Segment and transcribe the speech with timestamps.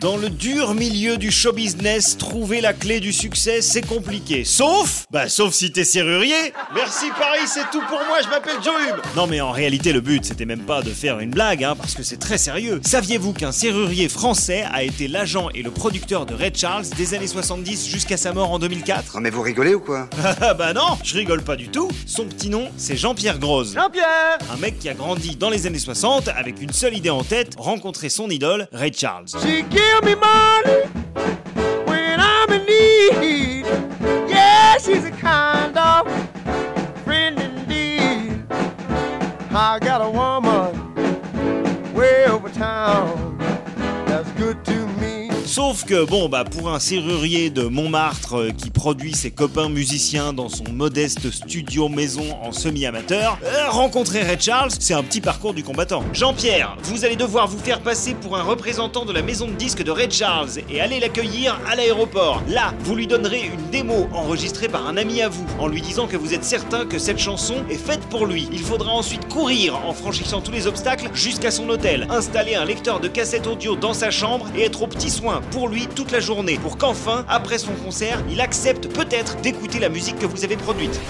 [0.00, 4.44] Dans le dur milieu du show business, trouver la clé du succès, c'est compliqué.
[4.44, 6.36] Sauf, bah sauf si t'es serrurier.
[6.72, 9.00] Merci Paris, c'est tout pour moi, je m'appelle Joe Hume.
[9.16, 11.96] Non mais en réalité le but c'était même pas de faire une blague, hein, parce
[11.96, 12.80] que c'est très sérieux.
[12.84, 17.26] Saviez-vous qu'un serrurier français a été l'agent et le producteur de Red Charles des années
[17.26, 20.08] 70 jusqu'à sa mort en 2004 Oh mais vous rigolez ou quoi?
[20.40, 21.88] Ah bah non, je rigole pas du tout.
[22.06, 23.74] Son petit nom, c'est Jean-Pierre Grosse.
[23.74, 27.24] Jean-Pierre Un mec qui a grandi dans les années 60 avec une seule idée en
[27.24, 29.26] tête, rencontrer son idole, Ray Charles.
[29.88, 30.80] Give me money
[31.86, 33.64] when I'm in need.
[34.28, 36.06] Yeah, she's a kind of
[37.04, 38.44] friend indeed.
[39.50, 43.27] I got a woman way over town
[45.68, 50.32] Sauf que bon bah pour un serrurier de Montmartre euh, qui produit ses copains musiciens
[50.32, 55.52] dans son modeste studio maison en semi-amateur, euh, rencontrer Ray Charles, c'est un petit parcours
[55.52, 56.02] du combattant.
[56.14, 59.82] Jean-Pierre, vous allez devoir vous faire passer pour un représentant de la maison de disques
[59.82, 62.42] de Ray Charles et aller l'accueillir à l'aéroport.
[62.48, 66.06] Là, vous lui donnerez une démo enregistrée par un ami à vous en lui disant
[66.06, 68.48] que vous êtes certain que cette chanson est faite pour lui.
[68.52, 73.00] Il faudra ensuite courir en franchissant tous les obstacles jusqu'à son hôtel, installer un lecteur
[73.00, 76.20] de cassette audio dans sa chambre et être aux petits soins pour lui toute la
[76.20, 80.56] journée pour qu'enfin, après son concert, il accepte peut-être d'écouter la musique que vous avez
[80.56, 81.00] produite.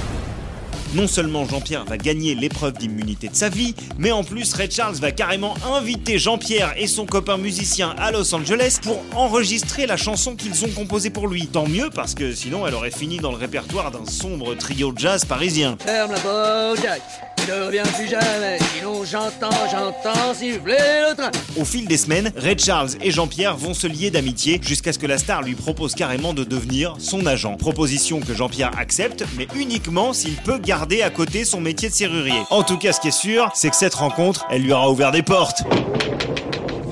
[0.95, 4.97] Non seulement Jean-Pierre va gagner l'épreuve d'immunité de sa vie, mais en plus Ray Charles
[4.97, 10.35] va carrément inviter Jean-Pierre et son copain musicien à Los Angeles pour enregistrer la chanson
[10.35, 11.47] qu'ils ont composée pour lui.
[11.47, 14.99] Tant mieux parce que sinon elle aurait fini dans le répertoire d'un sombre trio de
[14.99, 15.77] jazz parisien.
[15.85, 17.03] Ferme la porte, Jack.
[17.49, 18.59] Ne reviens plus jamais.
[18.77, 21.31] Sinon, j'entends, j'entends siffler le train.
[21.57, 25.07] Au fil des semaines, Ray Charles et Jean-Pierre vont se lier d'amitié jusqu'à ce que
[25.07, 27.57] la star lui propose carrément de devenir son agent.
[27.57, 30.59] Proposition que Jean-Pierre accepte, mais uniquement s'il peut
[31.03, 32.41] à côté son métier de serrurier.
[32.51, 35.11] En tout cas, ce qui est sûr, c'est que cette rencontre, elle lui aura ouvert
[35.11, 35.63] des portes.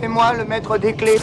[0.01, 1.19] Fais-moi le maître des clés.